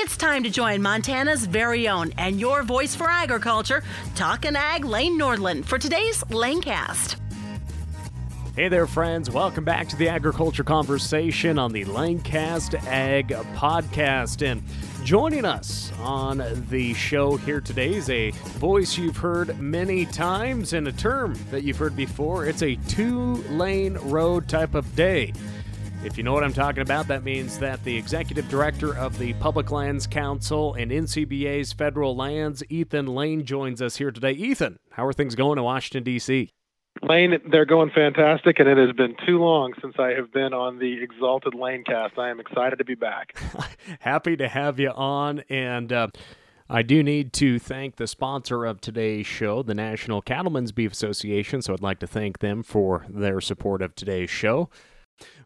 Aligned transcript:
It's 0.00 0.16
time 0.16 0.44
to 0.44 0.50
join 0.50 0.80
Montana's 0.80 1.44
very 1.44 1.88
own 1.88 2.12
and 2.18 2.38
your 2.38 2.62
voice 2.62 2.94
for 2.94 3.10
agriculture, 3.10 3.82
Talkin' 4.14 4.54
Ag 4.54 4.84
Lane 4.84 5.18
Nordlund, 5.18 5.64
for 5.64 5.76
today's 5.76 6.22
Lanecast. 6.30 7.16
Hey 8.54 8.68
there, 8.68 8.86
friends. 8.86 9.28
Welcome 9.28 9.64
back 9.64 9.88
to 9.88 9.96
the 9.96 10.08
Agriculture 10.08 10.62
Conversation 10.62 11.58
on 11.58 11.72
the 11.72 11.84
Lanecast 11.84 12.80
Ag 12.86 13.30
Podcast. 13.56 14.46
And 14.48 14.62
joining 15.04 15.44
us 15.44 15.92
on 15.98 16.44
the 16.70 16.94
show 16.94 17.36
here 17.36 17.60
today 17.60 17.94
is 17.94 18.08
a 18.08 18.30
voice 18.30 18.96
you've 18.96 19.16
heard 19.16 19.58
many 19.58 20.06
times 20.06 20.74
and 20.74 20.86
a 20.86 20.92
term 20.92 21.36
that 21.50 21.64
you've 21.64 21.76
heard 21.76 21.96
before. 21.96 22.46
It's 22.46 22.62
a 22.62 22.76
two 22.86 23.34
lane 23.50 23.94
road 24.02 24.46
type 24.46 24.76
of 24.76 24.94
day. 24.94 25.32
If 26.04 26.16
you 26.16 26.22
know 26.22 26.32
what 26.32 26.44
I'm 26.44 26.52
talking 26.52 26.82
about, 26.82 27.08
that 27.08 27.24
means 27.24 27.58
that 27.58 27.82
the 27.82 27.96
executive 27.96 28.48
director 28.48 28.96
of 28.96 29.18
the 29.18 29.32
Public 29.34 29.72
Lands 29.72 30.06
Council 30.06 30.74
and 30.74 30.92
NCBA's 30.92 31.72
Federal 31.72 32.14
Lands, 32.14 32.62
Ethan 32.68 33.06
Lane, 33.06 33.44
joins 33.44 33.82
us 33.82 33.96
here 33.96 34.12
today. 34.12 34.30
Ethan, 34.30 34.78
how 34.92 35.04
are 35.04 35.12
things 35.12 35.34
going 35.34 35.58
in 35.58 35.64
Washington, 35.64 36.04
D.C.? 36.04 36.52
Lane, 37.02 37.38
they're 37.50 37.64
going 37.64 37.90
fantastic, 37.90 38.60
and 38.60 38.68
it 38.68 38.78
has 38.78 38.94
been 38.94 39.16
too 39.26 39.38
long 39.38 39.74
since 39.82 39.96
I 39.98 40.10
have 40.10 40.32
been 40.32 40.54
on 40.54 40.78
the 40.78 41.02
Exalted 41.02 41.54
Lane 41.54 41.82
cast. 41.82 42.16
I 42.16 42.30
am 42.30 42.38
excited 42.38 42.76
to 42.76 42.84
be 42.84 42.94
back. 42.94 43.36
Happy 44.00 44.36
to 44.36 44.46
have 44.46 44.78
you 44.78 44.90
on, 44.90 45.40
and 45.48 45.92
uh, 45.92 46.08
I 46.70 46.82
do 46.82 47.02
need 47.02 47.32
to 47.34 47.58
thank 47.58 47.96
the 47.96 48.06
sponsor 48.06 48.64
of 48.64 48.80
today's 48.80 49.26
show, 49.26 49.64
the 49.64 49.74
National 49.74 50.22
Cattlemen's 50.22 50.70
Beef 50.70 50.92
Association. 50.92 51.60
So 51.60 51.72
I'd 51.72 51.82
like 51.82 51.98
to 51.98 52.06
thank 52.06 52.38
them 52.38 52.62
for 52.62 53.04
their 53.08 53.40
support 53.40 53.82
of 53.82 53.96
today's 53.96 54.30
show 54.30 54.70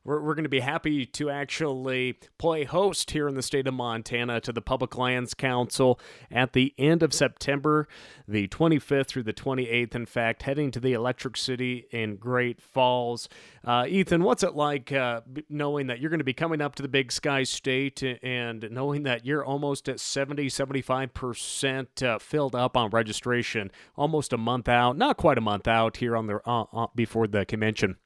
we're, 0.05 0.21
we're 0.21 0.35
going 0.35 0.45
to 0.45 0.49
be 0.49 0.61
happy 0.61 1.07
to 1.07 1.31
actually 1.31 2.19
play 2.39 2.65
host 2.65 3.11
here 3.13 3.29
in 3.29 3.35
the 3.35 3.43
state 3.43 3.67
of 3.67 3.75
Montana 3.75 4.41
to 4.41 4.53
the 4.53 4.61
Public 4.61 4.97
Lands 4.97 5.35
Council 5.35 5.99
at 6.31 6.53
the 6.53 6.75
end 6.79 7.03
of 7.03 7.15
September, 7.15 7.87
the 8.27 8.49
25th 8.49 9.07
through 9.07 9.23
the 9.23 9.33
28th. 9.33 9.95
In 9.95 10.07
fact, 10.07 10.43
heading 10.43 10.71
to 10.73 10.81
the 10.81 10.93
Electric 10.93 11.37
City 11.37 11.87
in 11.91 12.17
Great 12.17 12.61
Falls. 12.61 13.29
Uh, 13.65 13.87
Ethan, 13.89 14.23
what's 14.23 14.43
it 14.43 14.55
like 14.55 14.93
uh, 14.93 15.21
knowing 15.49 15.87
that 15.87 16.01
you're 16.01 16.11
going 16.11 16.19
to 16.19 16.25
be 16.25 16.33
coming 16.33 16.61
up 16.61 16.75
to 16.77 16.83
the 16.83 16.89
Big 16.89 17.13
Sky 17.13 17.45
State 17.45 18.03
and 18.23 18.69
knowing 18.71 19.05
that 19.05 19.25
you're 19.25 19.45
almost 19.45 19.89
at 19.89 20.01
70, 20.01 20.47
75% 20.47 22.03
uh, 22.03 22.19
filled 22.19 22.55
up 22.55 22.77
on 22.77 22.91
registration, 22.91 23.71
almost 23.97 24.33
a 24.33 24.39
month 24.39 24.69
out, 24.69 24.97
not 24.97 25.17
quite 25.17 25.39
a 25.39 25.43
month 25.43 25.69
out 25.69 25.99
here 25.99 26.17
on 26.17 26.27
the 26.27 26.41
uh, 26.45 26.65
uh, 26.73 26.87
before 26.95 27.27
the 27.27 27.45
convention? 27.47 27.97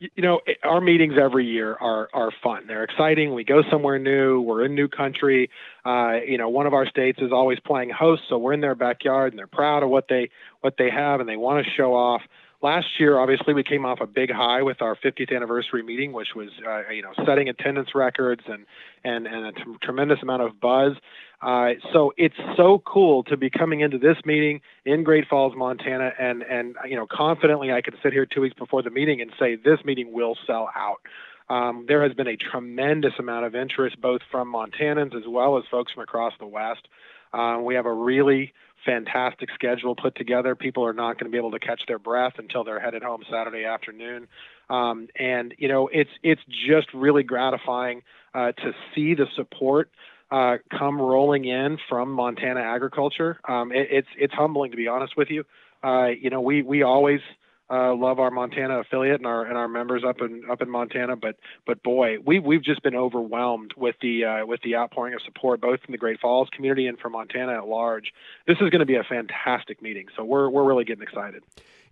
You 0.00 0.22
know 0.22 0.40
our 0.64 0.80
meetings 0.80 1.14
every 1.20 1.46
year 1.46 1.74
are 1.74 2.08
are 2.14 2.30
fun. 2.42 2.66
They're 2.66 2.84
exciting. 2.84 3.34
We 3.34 3.44
go 3.44 3.62
somewhere 3.70 3.98
new. 3.98 4.40
We're 4.40 4.64
in 4.64 4.74
new 4.74 4.88
country. 4.88 5.50
Uh, 5.84 6.14
you 6.26 6.38
know 6.38 6.48
one 6.48 6.66
of 6.66 6.74
our 6.74 6.86
states 6.86 7.18
is 7.20 7.32
always 7.32 7.58
playing 7.60 7.90
host 7.90 8.22
so 8.28 8.38
we're 8.38 8.52
in 8.52 8.60
their 8.60 8.74
backyard 8.74 9.32
and 9.32 9.38
they're 9.38 9.46
proud 9.46 9.82
of 9.82 9.90
what 9.90 10.06
they 10.08 10.30
what 10.60 10.74
they 10.78 10.90
have 10.90 11.20
and 11.20 11.28
they 11.28 11.36
want 11.36 11.64
to 11.64 11.70
show 11.72 11.94
off 11.94 12.22
last 12.62 12.86
year 12.98 13.18
obviously 13.18 13.54
we 13.54 13.62
came 13.62 13.84
off 13.84 14.00
a 14.00 14.06
big 14.06 14.30
high 14.30 14.62
with 14.62 14.82
our 14.82 14.96
50th 14.96 15.34
anniversary 15.34 15.82
meeting 15.82 16.12
which 16.12 16.34
was 16.34 16.50
uh, 16.66 16.88
you 16.90 17.02
know 17.02 17.12
setting 17.24 17.48
attendance 17.48 17.94
records 17.94 18.42
and 18.46 18.66
and 19.04 19.26
and 19.26 19.46
a 19.46 19.52
t- 19.52 19.62
tremendous 19.82 20.18
amount 20.22 20.42
of 20.42 20.60
buzz 20.60 20.94
uh, 21.42 21.70
so 21.92 22.12
it's 22.18 22.36
so 22.56 22.82
cool 22.84 23.22
to 23.24 23.36
be 23.36 23.48
coming 23.48 23.80
into 23.80 23.98
this 23.98 24.16
meeting 24.26 24.60
in 24.84 25.04
Great 25.04 25.26
Falls, 25.26 25.54
Montana, 25.56 26.12
and 26.18 26.42
and 26.42 26.76
you 26.86 26.96
know 26.96 27.06
confidently 27.10 27.72
I 27.72 27.80
could 27.80 27.94
sit 28.02 28.12
here 28.12 28.26
two 28.26 28.42
weeks 28.42 28.54
before 28.58 28.82
the 28.82 28.90
meeting 28.90 29.22
and 29.22 29.30
say 29.38 29.56
this 29.56 29.78
meeting 29.84 30.12
will 30.12 30.36
sell 30.46 30.68
out. 30.76 31.00
Um, 31.48 31.86
there 31.88 32.02
has 32.02 32.12
been 32.12 32.28
a 32.28 32.36
tremendous 32.36 33.14
amount 33.18 33.46
of 33.46 33.54
interest 33.54 34.00
both 34.00 34.20
from 34.30 34.52
Montanans 34.52 35.16
as 35.16 35.24
well 35.26 35.56
as 35.56 35.64
folks 35.70 35.92
from 35.92 36.02
across 36.02 36.34
the 36.38 36.46
West. 36.46 36.86
Um, 37.32 37.64
we 37.64 37.74
have 37.74 37.86
a 37.86 37.92
really 37.92 38.52
fantastic 38.84 39.50
schedule 39.54 39.94
put 39.94 40.14
together. 40.14 40.54
People 40.54 40.84
are 40.84 40.92
not 40.92 41.18
going 41.18 41.26
to 41.26 41.30
be 41.30 41.38
able 41.38 41.50
to 41.52 41.58
catch 41.58 41.82
their 41.86 41.98
breath 41.98 42.34
until 42.38 42.64
they're 42.64 42.80
headed 42.80 43.02
home 43.02 43.22
Saturday 43.30 43.64
afternoon. 43.64 44.26
Um, 44.68 45.08
and 45.18 45.54
you 45.58 45.68
know, 45.68 45.88
it's 45.88 46.10
it's 46.22 46.42
just 46.48 46.92
really 46.94 47.22
gratifying 47.22 48.02
uh, 48.34 48.52
to 48.52 48.72
see 48.94 49.14
the 49.14 49.26
support 49.36 49.90
uh, 50.30 50.58
come 50.70 51.00
rolling 51.00 51.44
in 51.44 51.78
from 51.88 52.10
Montana 52.12 52.60
agriculture. 52.60 53.40
Um, 53.48 53.72
it, 53.72 53.88
it's 53.90 54.08
it's 54.16 54.34
humbling 54.34 54.70
to 54.70 54.76
be 54.76 54.88
honest 54.88 55.16
with 55.16 55.28
you. 55.30 55.44
Uh, 55.82 56.08
you 56.08 56.30
know, 56.30 56.40
we 56.40 56.62
we 56.62 56.82
always 56.82 57.20
uh, 57.70 57.94
love 57.94 58.18
our 58.18 58.30
Montana 58.30 58.80
affiliate 58.80 59.20
and 59.20 59.26
our 59.26 59.44
and 59.44 59.56
our 59.56 59.68
members 59.68 60.02
up 60.04 60.20
in 60.20 60.42
up 60.50 60.60
in 60.60 60.68
Montana, 60.68 61.16
but 61.16 61.36
but 61.66 61.82
boy, 61.82 62.16
we 62.24 62.38
we've 62.38 62.62
just 62.62 62.82
been 62.82 62.96
overwhelmed 62.96 63.74
with 63.76 63.96
the 64.02 64.24
uh, 64.24 64.46
with 64.46 64.60
the 64.62 64.76
outpouring 64.76 65.14
of 65.14 65.22
support 65.22 65.60
both 65.60 65.80
from 65.82 65.92
the 65.92 65.98
Great 65.98 66.20
Falls 66.20 66.48
community 66.50 66.86
and 66.86 66.98
from 66.98 67.12
Montana 67.12 67.52
at 67.52 67.68
large. 67.68 68.12
This 68.46 68.56
is 68.60 68.70
going 68.70 68.80
to 68.80 68.86
be 68.86 68.96
a 68.96 69.04
fantastic 69.04 69.80
meeting, 69.80 70.06
so 70.16 70.24
we're 70.24 70.50
we're 70.50 70.64
really 70.64 70.84
getting 70.84 71.02
excited. 71.02 71.42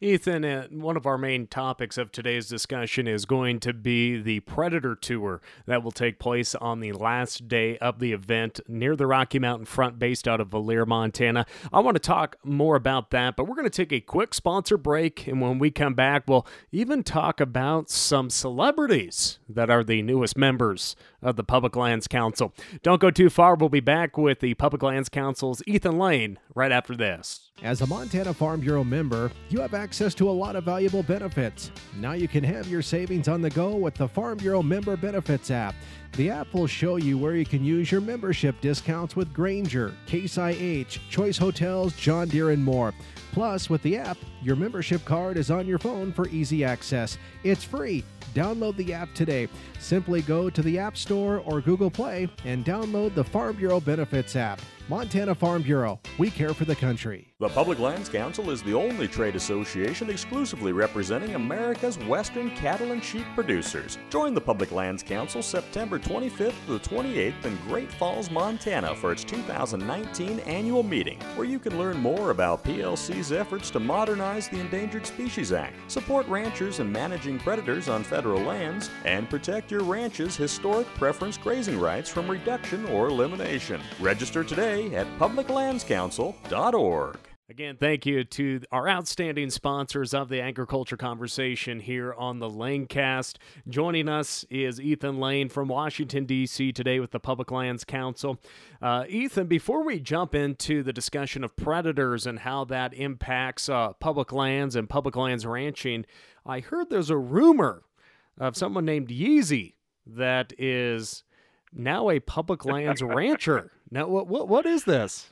Ethan, 0.00 0.44
uh, 0.44 0.68
one 0.70 0.96
of 0.96 1.06
our 1.06 1.18
main 1.18 1.48
topics 1.48 1.98
of 1.98 2.12
today's 2.12 2.46
discussion 2.46 3.08
is 3.08 3.24
going 3.24 3.58
to 3.58 3.72
be 3.72 4.22
the 4.22 4.38
Predator 4.40 4.94
Tour 4.94 5.40
that 5.66 5.82
will 5.82 5.90
take 5.90 6.20
place 6.20 6.54
on 6.54 6.78
the 6.78 6.92
last 6.92 7.48
day 7.48 7.76
of 7.78 7.98
the 7.98 8.12
event 8.12 8.60
near 8.68 8.94
the 8.94 9.08
Rocky 9.08 9.40
Mountain 9.40 9.66
Front, 9.66 9.98
based 9.98 10.28
out 10.28 10.40
of 10.40 10.50
Valier, 10.50 10.86
Montana. 10.86 11.46
I 11.72 11.80
want 11.80 11.96
to 11.96 12.00
talk 12.00 12.36
more 12.44 12.76
about 12.76 13.10
that, 13.10 13.34
but 13.34 13.48
we're 13.48 13.56
going 13.56 13.68
to 13.68 13.70
take 13.70 13.92
a 13.92 14.00
quick 14.00 14.34
sponsor 14.34 14.76
break. 14.76 15.26
And 15.26 15.40
when 15.40 15.58
we 15.58 15.72
come 15.72 15.94
back, 15.94 16.28
we'll 16.28 16.46
even 16.70 17.02
talk 17.02 17.40
about 17.40 17.90
some 17.90 18.30
celebrities 18.30 19.40
that 19.48 19.68
are 19.68 19.82
the 19.82 20.02
newest 20.02 20.36
members 20.36 20.94
of 21.22 21.36
the 21.36 21.44
Public 21.44 21.76
Lands 21.76 22.06
Council. 22.06 22.52
Don't 22.82 23.00
go 23.00 23.10
too 23.10 23.30
far. 23.30 23.54
We'll 23.54 23.68
be 23.68 23.80
back 23.80 24.16
with 24.16 24.40
the 24.40 24.54
Public 24.54 24.82
Lands 24.82 25.08
Council's 25.08 25.62
Ethan 25.66 25.98
Lane 25.98 26.38
right 26.54 26.72
after 26.72 26.96
this. 26.96 27.50
As 27.62 27.80
a 27.80 27.86
Montana 27.86 28.32
Farm 28.32 28.60
Bureau 28.60 28.84
member, 28.84 29.32
you 29.48 29.60
have 29.60 29.74
access 29.74 30.14
to 30.14 30.28
a 30.28 30.32
lot 30.32 30.54
of 30.54 30.64
valuable 30.64 31.02
benefits. 31.02 31.72
Now 31.96 32.12
you 32.12 32.28
can 32.28 32.44
have 32.44 32.68
your 32.68 32.82
savings 32.82 33.26
on 33.26 33.42
the 33.42 33.50
go 33.50 33.74
with 33.74 33.94
the 33.94 34.06
Farm 34.06 34.38
Bureau 34.38 34.62
Member 34.62 34.96
Benefits 34.96 35.50
app. 35.50 35.74
The 36.12 36.30
app 36.30 36.52
will 36.52 36.66
show 36.66 36.96
you 36.96 37.16
where 37.16 37.36
you 37.36 37.44
can 37.44 37.64
use 37.64 37.92
your 37.92 38.00
membership 38.00 38.60
discounts 38.60 39.14
with 39.14 39.32
Grainger, 39.32 39.94
Case 40.06 40.36
IH, 40.36 40.98
Choice 41.08 41.38
Hotels, 41.38 41.94
John 41.94 42.28
Deere, 42.28 42.50
and 42.50 42.64
more. 42.64 42.92
Plus, 43.32 43.70
with 43.70 43.82
the 43.82 43.96
app, 43.96 44.16
your 44.42 44.56
membership 44.56 45.04
card 45.04 45.36
is 45.36 45.50
on 45.50 45.66
your 45.66 45.78
phone 45.78 46.12
for 46.12 46.28
easy 46.28 46.64
access. 46.64 47.18
It's 47.44 47.62
free. 47.62 48.04
Download 48.34 48.76
the 48.76 48.92
app 48.92 49.14
today. 49.14 49.48
Simply 49.78 50.22
go 50.22 50.50
to 50.50 50.62
the 50.62 50.78
App 50.78 50.96
Store 50.96 51.38
or 51.46 51.60
Google 51.60 51.90
Play 51.90 52.28
and 52.44 52.64
download 52.64 53.14
the 53.14 53.24
Farm 53.24 53.56
Bureau 53.56 53.80
Benefits 53.80 54.34
app. 54.36 54.60
Montana 54.90 55.34
Farm 55.34 55.60
Bureau. 55.60 56.00
We 56.16 56.30
care 56.30 56.54
for 56.54 56.64
the 56.64 56.74
country. 56.74 57.34
The 57.40 57.50
Public 57.50 57.78
Lands 57.78 58.08
Council 58.08 58.48
is 58.48 58.62
the 58.62 58.72
only 58.72 59.06
trade 59.06 59.36
association 59.36 60.08
exclusively 60.08 60.72
representing 60.72 61.34
America's 61.34 61.98
western 61.98 62.50
cattle 62.52 62.92
and 62.92 63.04
sheep 63.04 63.26
producers. 63.34 63.98
Join 64.08 64.32
the 64.32 64.40
Public 64.40 64.72
Lands 64.72 65.02
Council 65.02 65.42
September 65.42 65.98
25th 65.98 66.54
to 66.64 66.72
the 66.72 66.80
28th 66.80 67.44
in 67.44 67.56
Great 67.68 67.92
Falls, 67.92 68.30
Montana 68.30 68.96
for 68.96 69.12
its 69.12 69.24
2019 69.24 70.40
annual 70.40 70.82
meeting, 70.82 71.20
where 71.36 71.46
you 71.46 71.58
can 71.58 71.78
learn 71.78 71.98
more 71.98 72.30
about 72.30 72.64
PLC's 72.64 73.30
efforts 73.30 73.70
to 73.70 73.78
modernize 73.78 74.48
the 74.48 74.58
Endangered 74.58 75.06
Species 75.06 75.52
Act, 75.52 75.76
support 75.90 76.26
ranchers 76.28 76.80
and 76.80 76.90
managing 76.90 77.38
predators 77.38 77.90
on 77.90 78.02
federal 78.02 78.40
lands, 78.40 78.88
and 79.04 79.28
protect 79.28 79.70
your 79.70 79.82
ranch's 79.82 80.34
historic 80.34 80.86
preference 80.94 81.36
grazing 81.36 81.78
rights 81.78 82.08
from 82.08 82.26
reduction 82.26 82.86
or 82.86 83.08
elimination. 83.08 83.82
Register 84.00 84.42
today 84.42 84.77
today 84.78 84.96
at 84.96 85.06
publiclandscouncil.org. 85.18 87.18
Again, 87.50 87.78
thank 87.80 88.04
you 88.04 88.24
to 88.24 88.60
our 88.70 88.86
outstanding 88.86 89.48
sponsors 89.48 90.12
of 90.12 90.28
the 90.28 90.42
Agriculture 90.42 90.98
Conversation 90.98 91.80
here 91.80 92.12
on 92.12 92.40
the 92.40 92.48
Lanecast. 92.48 93.36
Joining 93.66 94.06
us 94.06 94.44
is 94.50 94.78
Ethan 94.78 95.18
Lane 95.18 95.48
from 95.48 95.68
Washington, 95.68 96.26
D.C. 96.26 96.72
today 96.72 97.00
with 97.00 97.10
the 97.10 97.18
Public 97.18 97.50
Lands 97.50 97.84
Council. 97.84 98.38
Uh, 98.82 99.04
Ethan, 99.08 99.46
before 99.46 99.82
we 99.82 99.98
jump 99.98 100.34
into 100.34 100.82
the 100.82 100.92
discussion 100.92 101.42
of 101.42 101.56
predators 101.56 102.26
and 102.26 102.40
how 102.40 102.66
that 102.66 102.92
impacts 102.92 103.70
uh, 103.70 103.94
public 103.94 104.30
lands 104.30 104.76
and 104.76 104.90
public 104.90 105.16
lands 105.16 105.46
ranching, 105.46 106.04
I 106.44 106.60
heard 106.60 106.90
there's 106.90 107.08
a 107.08 107.16
rumor 107.16 107.84
of 108.36 108.58
someone 108.58 108.84
named 108.84 109.08
Yeezy 109.08 109.72
that 110.06 110.52
is 110.58 111.24
now 111.72 112.10
a 112.10 112.20
public 112.20 112.66
lands 112.66 113.02
rancher. 113.02 113.72
Now, 113.90 114.08
what, 114.08 114.26
what, 114.26 114.48
what 114.48 114.66
is 114.66 114.84
this? 114.84 115.30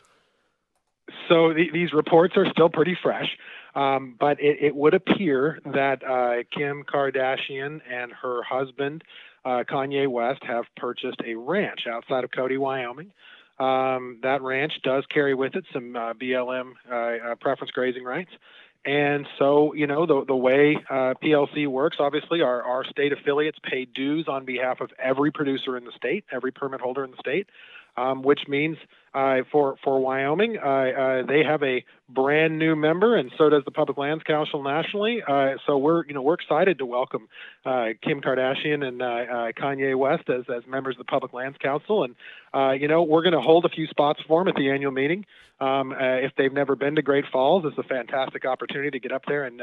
So 1.29 1.53
the, 1.53 1.70
these 1.73 1.93
reports 1.93 2.35
are 2.37 2.47
still 2.50 2.69
pretty 2.69 2.97
fresh, 3.00 3.29
um, 3.75 4.17
but 4.19 4.41
it, 4.41 4.58
it, 4.61 4.75
would 4.75 4.94
appear 4.94 5.61
that 5.64 6.03
uh, 6.03 6.43
Kim 6.56 6.82
Kardashian 6.82 7.81
and 7.91 8.12
her 8.12 8.43
husband, 8.43 9.05
uh, 9.44 9.62
Kanye 9.70 10.08
West, 10.08 10.43
have 10.44 10.64
purchased 10.76 11.20
a 11.25 11.35
ranch 11.35 11.87
outside 11.88 12.25
of 12.25 12.31
Cody, 12.32 12.56
Wyoming. 12.56 13.12
Um, 13.58 14.19
that 14.23 14.43
ranch 14.43 14.73
does 14.82 15.05
carry 15.06 15.35
with 15.35 15.55
it 15.55 15.64
some 15.73 15.97
uh, 15.97 16.12
BLM 16.14 16.73
uh, 16.91 16.94
uh, 16.94 17.35
preference 17.37 17.70
grazing 17.70 18.05
rights, 18.05 18.31
And 18.85 19.26
so, 19.38 19.73
you 19.75 19.87
know, 19.87 20.05
the, 20.06 20.25
the 20.26 20.37
way 20.37 20.76
uh, 20.91 21.14
PLC 21.23 21.67
works, 21.67 21.97
obviously, 21.99 22.43
our, 22.43 22.62
our 22.62 22.85
state 22.85 23.12
affiliates 23.12 23.59
pay 23.62 23.87
dues 23.87 24.26
on 24.29 24.44
behalf 24.44 24.81
of 24.81 24.91
every 25.02 25.31
producer 25.31 25.76
in 25.76 25.85
the 25.85 25.93
state, 25.97 26.25
every 26.31 26.52
permit 26.52 26.81
holder 26.81 27.05
in 27.05 27.12
the 27.12 27.17
state, 27.19 27.49
um, 27.97 28.23
which 28.23 28.43
means 28.49 28.77
uh, 29.17 29.45
for 29.51 29.77
for 29.83 29.99
Wyoming, 29.99 30.59
uh, 30.59 31.23
they 31.27 31.43
have 31.43 31.63
a 31.63 31.83
brand 32.09 32.59
new 32.59 32.77
member, 32.77 33.17
and 33.17 33.33
so 33.39 33.49
does 33.49 33.65
the 33.65 33.71
Public 33.71 33.97
Lands 33.97 34.23
Council 34.25 34.63
nationally. 34.63 35.23
Uh, 35.27 35.55
so 35.67 35.79
we're 35.79 36.05
you 36.05 36.13
know 36.13 36.21
we're 36.21 36.35
excited 36.35 36.77
to 36.79 36.87
welcome 36.87 37.27
uh, 37.65 37.87
Kim 38.03 38.21
Kardashian 38.21 38.85
and 38.85 39.01
uh, 39.01 39.53
Kanye 39.59 39.97
West 39.97 40.29
as 40.29 40.45
as 40.55 40.67
members 40.67 40.97
of 40.97 40.99
the 40.99 41.11
Public 41.11 41.33
Lands 41.33 41.57
Council, 41.63 42.05
and 42.05 42.79
you 42.79 42.89
know 42.89 43.05
we're 43.05 43.23
going 43.23 43.33
to 43.33 43.41
hold 43.41 43.65
a 43.65 43.71
few 43.71 43.87
spots 43.87 44.21
for 44.29 44.43
them 44.43 44.49
at 44.49 44.55
the 44.55 44.71
annual 44.71 44.93
meeting. 44.93 45.25
Um, 45.59 45.95
if 45.99 46.33
they've 46.37 46.53
never 46.53 46.77
been 46.77 46.97
to 46.97 47.03
Great 47.03 47.25
Falls, 47.33 47.65
it's 47.65 47.79
a 47.79 47.83
fantastic 47.83 48.45
opportunity 48.45 48.91
to 48.91 49.01
get 49.01 49.12
up 49.12 49.23
there 49.27 49.45
and 49.45 49.62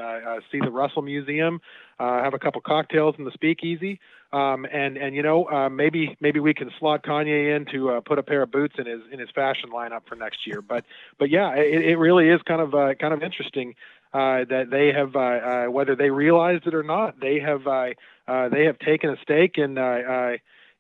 see 0.52 0.60
the 0.60 0.72
Russell 0.72 1.04
Museum, 1.04 1.62
have 2.00 2.34
a 2.34 2.40
couple 2.40 2.60
cocktails 2.62 3.14
in 3.20 3.26
the 3.26 3.32
Speakeasy. 3.32 4.00
Um, 4.32 4.66
and 4.66 4.98
and 4.98 5.14
you 5.14 5.22
know 5.22 5.70
maybe 5.70 6.18
maybe 6.20 6.40
we 6.40 6.56
can 6.56 6.72
slot 6.80 7.04
Kanye 7.04 7.56
in 7.56 7.68
to 7.72 8.02
put 8.04 8.18
a 8.18 8.24
pair 8.24 8.42
of 8.42 8.52
boots 8.52 8.74
in 8.80 8.88
his 8.88 9.02
in 9.12 9.20
his 9.20 9.30
fashion 9.44 9.70
lineup 9.72 10.02
for 10.08 10.16
next 10.16 10.48
year. 10.48 10.62
But 10.62 10.86
but 11.20 11.30
yeah, 11.30 11.56
it, 11.56 11.82
it 11.92 11.98
really 11.98 12.30
is 12.30 12.42
kind 12.44 12.62
of 12.62 12.74
uh, 12.74 12.94
kind 12.96 13.14
of 13.14 13.22
interesting 13.22 13.76
uh, 14.14 14.46
that 14.46 14.70
they 14.70 14.94
have 14.94 15.16
uh, 15.16 15.20
uh, 15.20 15.66
whether 15.66 15.96
they 15.96 16.10
realized 16.10 16.68
it 16.68 16.76
or 16.76 16.84
not, 16.84 17.20
they 17.20 17.40
have 17.40 17.68
uh, 17.68 17.90
uh, 18.28 18.50
they 18.50 18.66
have 18.66 18.78
taken 18.80 19.10
a 19.10 19.18
stake 19.22 19.58
in 19.58 19.78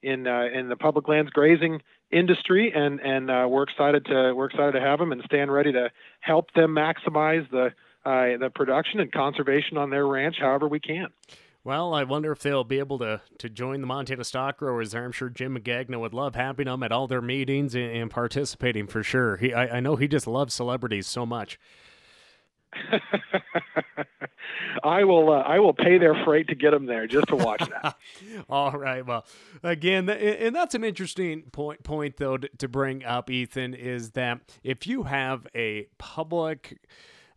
in 0.01 0.27
in 0.27 0.69
the 0.69 0.77
public 0.79 1.07
lands 1.07 1.31
grazing 1.31 1.81
industry, 2.11 2.71
and 2.73 2.99
and 3.01 3.27
we're 3.51 3.63
excited 3.63 4.05
to 4.05 4.33
we're 4.33 4.45
excited 4.45 4.73
to 4.73 4.81
have 4.81 4.99
them 4.99 5.11
and 5.11 5.21
stand 5.25 5.51
ready 5.51 5.71
to 5.71 5.89
help 6.19 6.53
them 6.53 6.75
maximize 6.75 7.49
the 7.49 7.73
the 8.05 8.51
production 8.53 8.99
and 8.99 9.11
conservation 9.11 9.77
on 9.77 9.89
their 9.89 10.05
ranch, 10.07 10.37
however 10.39 10.67
we 10.67 10.79
can. 10.79 11.07
Well, 11.65 11.93
I 11.93 12.03
wonder 12.03 12.31
if 12.33 12.39
they'll 12.39 12.65
be 12.65 12.79
able 12.79 12.99
to, 12.99 13.21
to 13.37 13.49
join 13.49 13.79
the 13.79 13.87
Montana 13.87 14.25
Stock 14.25 14.57
Growers 14.57 14.91
there. 14.91 15.05
I'm 15.05 15.13
sure 15.13 15.29
Jim 15.29 15.57
Magagna 15.57 15.97
would 15.97 16.13
love 16.13 16.35
having 16.35 16.65
them 16.65 16.83
at 16.83 16.91
all 16.91 17.07
their 17.07 17.21
meetings 17.21 17.73
and, 17.73 17.85
and 17.85 18.11
participating 18.11 18.85
for 18.85 19.01
sure. 19.01 19.37
He, 19.37 19.53
I, 19.53 19.77
I 19.77 19.79
know 19.79 19.95
he 19.95 20.09
just 20.09 20.27
loves 20.27 20.53
celebrities 20.53 21.07
so 21.07 21.25
much. 21.25 21.57
I 24.83 25.03
will. 25.03 25.31
Uh, 25.31 25.41
I 25.41 25.59
will 25.59 25.73
pay 25.73 25.97
their 25.97 26.15
freight 26.25 26.47
to 26.47 26.55
get 26.55 26.71
them 26.71 26.85
there 26.85 27.07
just 27.07 27.27
to 27.27 27.35
watch 27.35 27.61
that. 27.69 27.95
All 28.49 28.71
right. 28.71 29.05
Well, 29.05 29.25
again, 29.61 30.09
and 30.09 30.55
that's 30.55 30.75
an 30.75 30.83
interesting 30.83 31.43
point. 31.51 31.83
Point 31.83 32.17
though 32.17 32.37
to, 32.37 32.49
to 32.57 32.67
bring 32.67 33.05
up, 33.05 33.29
Ethan, 33.29 33.73
is 33.73 34.11
that 34.11 34.41
if 34.63 34.87
you 34.87 35.03
have 35.03 35.47
a 35.55 35.87
public 35.97 36.79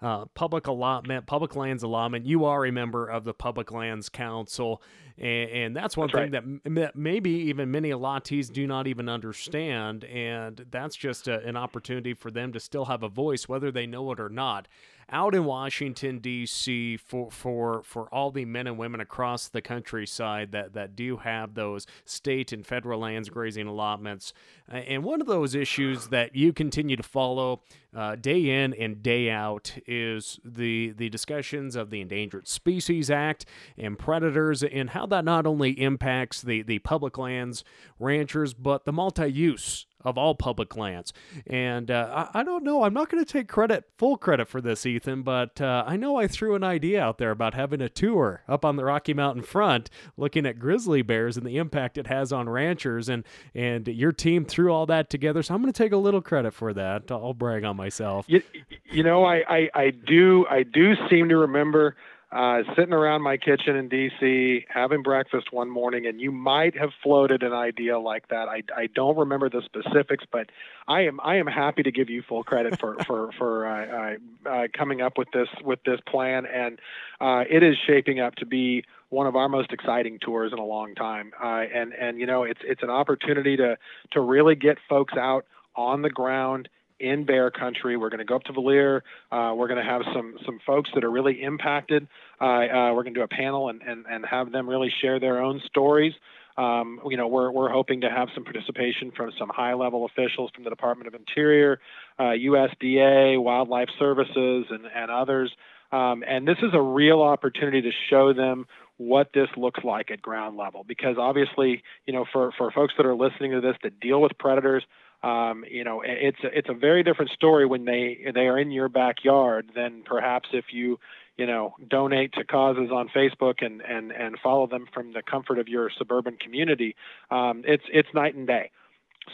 uh, 0.02 0.26
public 0.34 0.66
allotment, 0.66 1.26
public 1.26 1.56
lands 1.56 1.82
allotment. 1.82 2.26
You 2.26 2.44
are 2.44 2.66
a 2.66 2.72
member 2.72 3.06
of 3.06 3.24
the 3.24 3.34
Public 3.34 3.72
Lands 3.72 4.08
Council, 4.08 4.82
and, 5.18 5.50
and 5.50 5.76
that's 5.76 5.96
one 5.96 6.08
that's 6.12 6.32
thing 6.32 6.32
right. 6.32 6.74
that, 6.74 6.96
maybe 6.96 7.30
even 7.30 7.70
many 7.70 7.90
allottees 7.90 8.52
do 8.52 8.66
not 8.66 8.86
even 8.86 9.08
understand, 9.08 10.04
and 10.04 10.66
that's 10.70 10.96
just 10.96 11.28
a, 11.28 11.42
an 11.46 11.56
opportunity 11.56 12.14
for 12.14 12.30
them 12.30 12.52
to 12.52 12.60
still 12.60 12.84
have 12.86 13.02
a 13.02 13.08
voice, 13.08 13.48
whether 13.48 13.70
they 13.70 13.86
know 13.86 14.12
it 14.12 14.20
or 14.20 14.28
not 14.28 14.68
out 15.10 15.34
in 15.34 15.44
Washington 15.44 16.18
D.C. 16.18 16.96
for 16.96 17.30
for 17.30 17.82
for 17.82 18.12
all 18.12 18.30
the 18.30 18.44
men 18.44 18.66
and 18.66 18.76
women 18.76 19.00
across 19.00 19.48
the 19.48 19.62
countryside 19.62 20.52
that 20.52 20.72
that 20.74 20.96
do 20.96 21.18
have 21.18 21.54
those 21.54 21.86
state 22.04 22.52
and 22.52 22.66
federal 22.66 23.00
lands 23.00 23.28
grazing 23.28 23.66
allotments. 23.66 24.32
And 24.68 25.04
one 25.04 25.20
of 25.20 25.26
those 25.26 25.54
issues 25.54 26.08
that 26.08 26.34
you 26.34 26.52
continue 26.52 26.96
to 26.96 27.02
follow 27.02 27.62
uh, 27.94 28.16
day 28.16 28.62
in 28.62 28.74
and 28.74 29.02
day 29.02 29.30
out 29.30 29.72
is 29.86 30.40
the 30.44 30.92
the 30.96 31.08
discussions 31.08 31.76
of 31.76 31.90
the 31.90 32.00
Endangered 32.00 32.48
Species 32.48 33.10
Act 33.10 33.46
and 33.78 33.98
predators 33.98 34.62
and 34.62 34.90
how 34.90 35.06
that 35.06 35.24
not 35.24 35.46
only 35.46 35.70
impacts 35.80 36.42
the 36.42 36.62
the 36.62 36.80
public 36.80 37.16
lands 37.16 37.62
ranchers 38.00 38.54
but 38.54 38.84
the 38.84 38.92
multi-use 38.92 39.86
of 40.06 40.16
all 40.16 40.36
public 40.36 40.76
lands. 40.76 41.12
And 41.48 41.90
uh, 41.90 42.28
I, 42.32 42.40
I, 42.40 42.42
don't 42.44 42.62
know, 42.62 42.84
I'm 42.84 42.94
not 42.94 43.10
going 43.10 43.22
to 43.22 43.30
take 43.30 43.48
credit, 43.48 43.84
full 43.98 44.16
credit 44.16 44.46
for 44.46 44.60
this, 44.60 44.86
Ethan, 44.86 45.22
but 45.22 45.60
uh, 45.60 45.82
I 45.84 45.96
know 45.96 46.16
I 46.16 46.28
threw 46.28 46.54
an 46.54 46.62
idea 46.62 47.02
out 47.02 47.18
there 47.18 47.32
about 47.32 47.54
having 47.54 47.80
a 47.80 47.88
tour 47.88 48.42
up 48.48 48.64
on 48.64 48.76
the 48.76 48.84
Rocky 48.84 49.12
Mountain 49.12 49.42
front 49.42 49.90
looking 50.16 50.46
at 50.46 50.60
grizzly 50.60 51.02
bears 51.02 51.36
and 51.36 51.44
the 51.44 51.56
impact 51.56 51.98
it 51.98 52.06
has 52.06 52.32
on 52.32 52.48
ranchers. 52.48 53.08
And, 53.08 53.24
and 53.52 53.88
your 53.88 54.12
team 54.12 54.44
threw 54.44 54.72
all 54.72 54.86
that 54.86 55.10
together. 55.10 55.42
So 55.42 55.54
I'm 55.54 55.60
going 55.60 55.72
to 55.72 55.82
take 55.82 55.92
a 55.92 55.96
little 55.96 56.22
credit 56.22 56.54
for 56.54 56.72
that. 56.72 57.10
I'll 57.10 57.34
brag 57.34 57.64
on 57.64 57.76
myself. 57.76 58.26
You, 58.28 58.42
you 58.84 59.02
know, 59.02 59.24
I, 59.24 59.42
I, 59.48 59.70
I 59.74 59.90
do 59.90 60.46
I 60.48 60.62
do 60.62 60.94
seem 61.10 61.28
to 61.30 61.36
remember 61.36 61.96
uh, 62.36 62.62
sitting 62.76 62.92
around 62.92 63.22
my 63.22 63.38
kitchen 63.38 63.76
in 63.76 63.88
DC 63.88 64.66
having 64.68 65.02
breakfast 65.02 65.54
one 65.54 65.70
morning, 65.70 66.06
and 66.06 66.20
you 66.20 66.30
might 66.30 66.76
have 66.76 66.90
floated 67.02 67.42
an 67.42 67.54
idea 67.54 67.98
like 67.98 68.28
that. 68.28 68.46
I, 68.46 68.62
I 68.76 68.88
don't 68.88 69.16
remember 69.16 69.48
the 69.48 69.62
specifics, 69.64 70.24
but 70.30 70.50
I 70.86 71.06
am 71.06 71.18
I 71.24 71.36
am 71.36 71.46
happy 71.46 71.82
to 71.82 71.90
give 71.90 72.10
you 72.10 72.22
full 72.22 72.44
credit 72.44 72.78
for 72.78 72.98
for 73.06 73.32
for 73.38 73.66
uh, 73.66 74.16
uh, 74.46 74.50
uh, 74.50 74.66
coming 74.76 75.00
up 75.00 75.16
with 75.16 75.28
this 75.32 75.48
with 75.64 75.82
this 75.84 75.98
plan, 76.06 76.44
and 76.44 76.78
uh, 77.22 77.44
it 77.48 77.62
is 77.62 77.74
shaping 77.86 78.20
up 78.20 78.34
to 78.34 78.44
be 78.44 78.84
one 79.08 79.26
of 79.26 79.34
our 79.34 79.48
most 79.48 79.72
exciting 79.72 80.18
tours 80.18 80.52
in 80.52 80.58
a 80.58 80.66
long 80.66 80.94
time. 80.94 81.32
Uh, 81.42 81.64
and 81.74 81.94
and 81.94 82.20
you 82.20 82.26
know 82.26 82.42
it's 82.42 82.60
it's 82.64 82.82
an 82.82 82.90
opportunity 82.90 83.56
to 83.56 83.78
to 84.10 84.20
really 84.20 84.56
get 84.56 84.76
folks 84.90 85.14
out 85.16 85.46
on 85.74 86.02
the 86.02 86.10
ground 86.10 86.68
in 87.00 87.24
bear 87.24 87.50
country. 87.50 87.96
We're 87.96 88.08
going 88.08 88.18
to 88.18 88.24
go 88.24 88.36
up 88.36 88.44
to 88.44 88.52
Valier. 88.52 89.02
Uh, 89.30 89.54
we're 89.56 89.68
going 89.68 89.84
to 89.84 89.90
have 89.90 90.02
some 90.14 90.36
some 90.44 90.58
folks 90.66 90.90
that 90.94 91.04
are 91.04 91.10
really 91.10 91.42
impacted. 91.42 92.08
Uh, 92.40 92.44
uh, 92.44 92.92
we're 92.94 93.02
going 93.02 93.14
to 93.14 93.20
do 93.20 93.24
a 93.24 93.28
panel 93.28 93.68
and, 93.68 93.82
and, 93.82 94.06
and 94.10 94.24
have 94.26 94.52
them 94.52 94.68
really 94.68 94.92
share 95.00 95.20
their 95.20 95.42
own 95.42 95.60
stories. 95.66 96.12
Um, 96.58 97.00
you 97.06 97.18
know, 97.18 97.28
we're, 97.28 97.50
we're 97.50 97.70
hoping 97.70 98.00
to 98.00 98.08
have 98.08 98.28
some 98.34 98.44
participation 98.44 99.12
from 99.14 99.30
some 99.38 99.50
high 99.50 99.74
level 99.74 100.06
officials 100.06 100.50
from 100.54 100.64
the 100.64 100.70
Department 100.70 101.06
of 101.06 101.14
Interior, 101.14 101.78
USDA, 102.18 103.36
uh, 103.36 103.40
Wildlife 103.42 103.90
Services, 103.98 104.64
and, 104.70 104.86
and 104.86 105.10
others. 105.10 105.52
Um, 105.92 106.24
and 106.26 106.48
this 106.48 106.56
is 106.62 106.70
a 106.72 106.80
real 106.80 107.20
opportunity 107.20 107.82
to 107.82 107.90
show 108.08 108.32
them 108.32 108.66
what 108.98 109.28
this 109.34 109.48
looks 109.56 109.84
like 109.84 110.10
at 110.10 110.22
ground 110.22 110.56
level 110.56 110.82
because 110.82 111.16
obviously 111.18 111.82
you 112.06 112.14
know 112.14 112.24
for, 112.32 112.50
for 112.56 112.70
folks 112.70 112.94
that 112.96 113.04
are 113.04 113.14
listening 113.14 113.52
to 113.52 113.60
this 113.60 113.76
that 113.82 114.00
deal 114.00 114.22
with 114.22 114.32
predators 114.38 114.82
um, 115.26 115.64
you 115.68 115.82
know, 115.82 116.02
it's 116.04 116.38
a, 116.44 116.56
it's 116.56 116.68
a 116.68 116.74
very 116.74 117.02
different 117.02 117.32
story 117.32 117.66
when 117.66 117.84
they 117.84 118.30
they 118.32 118.46
are 118.46 118.58
in 118.58 118.70
your 118.70 118.88
backyard 118.88 119.72
than 119.74 120.02
perhaps 120.04 120.48
if 120.52 120.66
you 120.70 121.00
you 121.36 121.46
know 121.46 121.74
donate 121.88 122.32
to 122.34 122.44
causes 122.44 122.90
on 122.92 123.08
Facebook 123.08 123.54
and 123.60 123.80
and 123.80 124.12
and 124.12 124.38
follow 124.40 124.68
them 124.68 124.86
from 124.94 125.12
the 125.12 125.22
comfort 125.22 125.58
of 125.58 125.66
your 125.66 125.90
suburban 125.98 126.36
community. 126.36 126.94
Um, 127.32 127.64
it's 127.66 127.82
it's 127.92 128.08
night 128.14 128.36
and 128.36 128.46
day. 128.46 128.70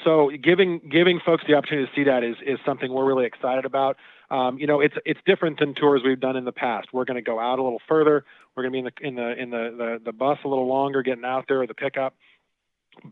So 0.04 0.30
giving 0.42 0.80
giving 0.90 1.20
folks 1.20 1.44
the 1.46 1.54
opportunity 1.54 1.86
to 1.86 1.92
see 1.94 2.04
that 2.04 2.24
is 2.24 2.36
is 2.46 2.58
something 2.64 2.90
we're 2.90 3.04
really 3.04 3.26
excited 3.26 3.66
about. 3.66 3.98
Um, 4.30 4.58
you 4.58 4.66
know, 4.66 4.80
it's 4.80 4.94
it's 5.04 5.20
different 5.26 5.58
than 5.58 5.74
tours 5.74 6.00
we've 6.02 6.18
done 6.18 6.36
in 6.36 6.46
the 6.46 6.52
past. 6.52 6.88
We're 6.94 7.04
going 7.04 7.22
to 7.22 7.22
go 7.22 7.38
out 7.38 7.58
a 7.58 7.62
little 7.62 7.82
further. 7.86 8.24
We're 8.56 8.62
going 8.62 8.84
to 8.84 8.90
be 8.90 9.04
in 9.04 9.14
the 9.16 9.26
in 9.26 9.34
the 9.34 9.42
in 9.42 9.50
the, 9.50 9.76
the 9.76 10.04
the 10.06 10.12
bus 10.12 10.38
a 10.42 10.48
little 10.48 10.66
longer, 10.66 11.02
getting 11.02 11.26
out 11.26 11.44
there, 11.48 11.60
or 11.60 11.66
the 11.66 11.74
pickup 11.74 12.14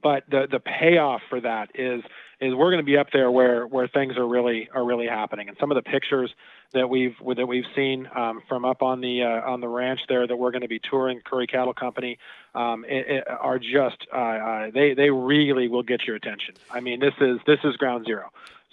but 0.02 0.24
the 0.30 0.46
the 0.50 0.60
payoff 0.60 1.22
for 1.28 1.40
that 1.40 1.70
is 1.74 2.02
is 2.40 2.54
we're 2.54 2.70
going 2.70 2.78
to 2.78 2.84
be 2.84 2.96
up 2.96 3.08
there 3.12 3.30
where 3.30 3.66
where 3.66 3.88
things 3.88 4.16
are 4.16 4.26
really 4.26 4.68
are 4.74 4.84
really 4.84 5.06
happening 5.06 5.48
and 5.48 5.56
some 5.58 5.70
of 5.70 5.74
the 5.74 5.82
pictures 5.82 6.32
that 6.72 6.88
we've 6.88 7.14
that 7.36 7.46
we've 7.46 7.64
seen 7.74 8.08
um, 8.14 8.42
from 8.48 8.64
up 8.64 8.82
on 8.82 9.00
the 9.00 9.22
uh, 9.22 9.50
on 9.50 9.60
the 9.60 9.68
ranch 9.68 10.00
there 10.08 10.26
that 10.26 10.36
we're 10.36 10.50
going 10.50 10.62
to 10.62 10.68
be 10.68 10.78
touring 10.78 11.20
Curry 11.20 11.46
Cattle 11.46 11.74
Company 11.74 12.18
um, 12.54 12.84
it, 12.88 13.06
it 13.08 13.24
are 13.28 13.58
just 13.58 14.06
uh, 14.12 14.16
uh, 14.16 14.70
they 14.72 14.94
they 14.94 15.10
really 15.10 15.68
will 15.68 15.82
get 15.82 16.06
your 16.06 16.16
attention. 16.16 16.54
I 16.70 16.80
mean 16.80 17.00
this 17.00 17.14
is 17.20 17.38
this 17.46 17.60
is 17.64 17.76
ground 17.76 18.06
zero. 18.06 18.30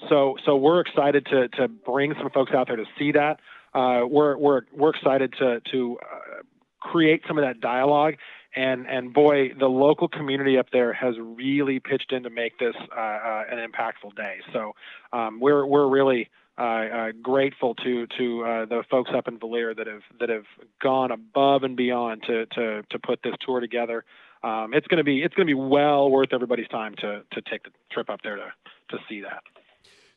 So 0.10 0.38
so 0.46 0.56
we're 0.56 0.82
excited 0.82 1.26
to 1.28 1.48
to 1.50 1.68
bring 1.68 2.14
some 2.16 2.30
folks 2.30 2.52
out 2.54 2.68
there 2.68 2.78
to 2.78 2.86
see 2.98 3.12
that. 3.14 3.40
Uh, 3.74 4.06
we're 4.08 4.38
we're 4.38 4.62
we're 4.74 4.92
excited 4.92 5.34
to 5.40 5.62
to 5.72 5.98
uh, 6.02 6.42
create 6.80 7.24
some 7.28 7.38
of 7.38 7.44
that 7.44 7.60
dialogue 7.60 8.16
and 8.58 8.88
and 8.88 9.14
boy, 9.14 9.54
the 9.58 9.68
local 9.68 10.08
community 10.08 10.58
up 10.58 10.68
there 10.72 10.92
has 10.92 11.16
really 11.20 11.80
pitched 11.80 12.12
in 12.12 12.24
to 12.24 12.30
make 12.30 12.58
this 12.58 12.76
uh, 12.96 13.00
uh, 13.00 13.44
an 13.52 13.60
impactful 13.60 14.16
day. 14.16 14.38
So 14.52 14.74
um, 15.14 15.40
we're 15.40 15.66
we're 15.66 15.88
really 15.88 16.30
uh, 16.58 16.62
uh 16.62 17.12
grateful 17.22 17.76
to 17.76 18.08
to 18.18 18.44
uh, 18.44 18.66
the 18.66 18.84
folks 18.90 19.12
up 19.16 19.28
in 19.28 19.38
Valier 19.38 19.76
that 19.78 19.86
have 19.86 20.02
that 20.20 20.30
have 20.30 20.46
gone 20.82 21.12
above 21.12 21.64
and 21.64 21.78
beyond 21.78 22.24
to 22.24 22.48
to 22.48 22.84
to 22.90 23.00
put 23.00 23.22
this 23.24 23.36
tour 23.46 23.60
together. 23.60 24.04
Um, 24.44 24.74
it's 24.74 24.88
going 24.88 24.98
to 24.98 25.04
be 25.04 25.22
it's 25.22 25.36
to 25.36 25.46
be 25.46 25.54
well 25.54 26.10
worth 26.10 26.34
everybody's 26.34 26.68
time 26.70 26.96
to 26.96 27.24
to 27.32 27.42
take 27.42 27.64
the 27.64 27.70
trip 27.92 28.10
up 28.10 28.22
there 28.24 28.38
to 28.38 28.52
to 28.90 28.98
see 29.08 29.22
that. 29.22 29.44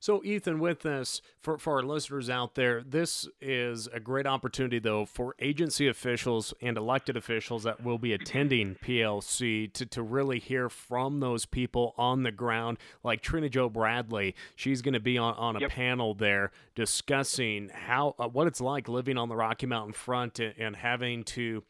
So, 0.01 0.25
Ethan, 0.25 0.61
with 0.61 0.81
this, 0.81 1.21
for, 1.43 1.59
for 1.59 1.75
our 1.75 1.83
listeners 1.83 2.31
out 2.31 2.55
there, 2.55 2.83
this 2.83 3.29
is 3.39 3.87
a 3.93 4.01
great 4.01 4.27
opportunity, 4.27 4.79
though, 4.79 5.05
for 5.05 5.35
agency 5.39 5.87
officials 5.89 6.55
and 6.63 6.79
elected 6.79 7.19
officials 7.19 7.65
that 7.65 7.85
will 7.85 7.99
be 7.99 8.15
attending 8.15 8.77
PLC 8.77 9.71
to, 9.75 9.85
to 9.85 10.03
really 10.03 10.39
hear 10.39 10.71
from 10.71 11.21
those 11.21 11.45
people 11.45 11.95
on 11.99 12.23
the 12.23 12.33
ground, 12.33 12.79
like 13.05 13.21
Trina 13.21 13.51
Jo 13.51 13.69
Bradley. 13.69 14.35
She's 14.57 14.81
going 14.81 14.95
to 14.95 15.01
be 15.01 15.19
on, 15.19 15.35
on 15.35 15.57
a 15.57 15.61
yep. 15.61 15.71
panel 15.71 16.15
there 16.15 16.51
discussing 16.75 17.69
how 17.69 18.15
uh, 18.19 18.27
what 18.27 18.47
it's 18.47 18.61
like 18.61 18.89
living 18.89 19.19
on 19.19 19.29
the 19.29 19.37
Rocky 19.37 19.67
Mountain 19.67 19.93
front 19.93 20.41
and, 20.41 20.55
and 20.59 20.77
having 20.77 21.25
to 21.25 21.63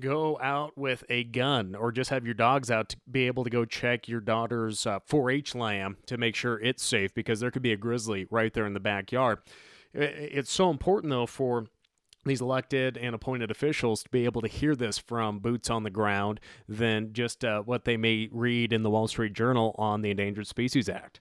go 0.00 0.38
out 0.40 0.76
with 0.76 1.04
a 1.08 1.24
gun 1.24 1.74
or 1.74 1.92
just 1.92 2.10
have 2.10 2.24
your 2.24 2.34
dogs 2.34 2.70
out 2.70 2.88
to 2.90 2.96
be 3.10 3.26
able 3.26 3.44
to 3.44 3.50
go 3.50 3.64
check 3.64 4.08
your 4.08 4.20
daughter's 4.20 4.86
uh, 4.86 5.00
4-H 5.00 5.54
lamb 5.54 5.96
to 6.06 6.16
make 6.16 6.34
sure 6.34 6.60
it's 6.60 6.82
safe 6.82 7.14
because 7.14 7.40
there 7.40 7.50
could 7.50 7.62
be 7.62 7.72
a 7.72 7.76
grizzly 7.76 8.26
right 8.30 8.52
there 8.52 8.66
in 8.66 8.74
the 8.74 8.80
backyard. 8.80 9.38
It's 9.92 10.52
so 10.52 10.70
important 10.70 11.10
though 11.10 11.26
for 11.26 11.66
these 12.24 12.40
elected 12.40 12.96
and 12.96 13.14
appointed 13.14 13.50
officials 13.50 14.02
to 14.02 14.10
be 14.10 14.24
able 14.24 14.42
to 14.42 14.48
hear 14.48 14.76
this 14.76 14.98
from 14.98 15.38
boots 15.38 15.70
on 15.70 15.82
the 15.82 15.90
ground 15.90 16.40
than 16.68 17.12
just 17.12 17.44
uh, 17.44 17.62
what 17.62 17.84
they 17.84 17.96
may 17.96 18.28
read 18.30 18.72
in 18.72 18.82
the 18.82 18.90
Wall 18.90 19.08
Street 19.08 19.32
Journal 19.32 19.74
on 19.78 20.02
the 20.02 20.10
Endangered 20.10 20.46
Species 20.46 20.88
Act. 20.88 21.20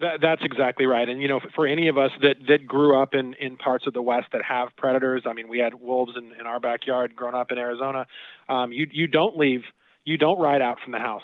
That, 0.00 0.20
that's 0.20 0.42
exactly 0.44 0.84
right. 0.84 1.08
And 1.08 1.22
you 1.22 1.28
know, 1.28 1.40
for 1.54 1.66
any 1.66 1.88
of 1.88 1.96
us 1.96 2.10
that 2.20 2.36
that 2.48 2.66
grew 2.66 3.00
up 3.00 3.14
in 3.14 3.34
in 3.34 3.56
parts 3.56 3.86
of 3.86 3.94
the 3.94 4.02
West 4.02 4.26
that 4.32 4.42
have 4.42 4.68
predators, 4.76 5.22
I 5.26 5.32
mean, 5.32 5.48
we 5.48 5.58
had 5.58 5.74
wolves 5.74 6.12
in, 6.16 6.32
in 6.38 6.46
our 6.46 6.60
backyard 6.60 7.16
growing 7.16 7.34
up 7.34 7.50
in 7.50 7.58
Arizona. 7.58 8.06
Um, 8.48 8.72
you 8.72 8.86
you 8.92 9.06
don't 9.06 9.38
leave, 9.38 9.62
you 10.04 10.18
don't 10.18 10.38
ride 10.38 10.60
out 10.60 10.78
from 10.82 10.92
the 10.92 10.98
house 10.98 11.22